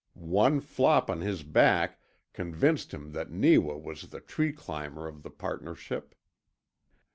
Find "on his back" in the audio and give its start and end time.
1.11-1.99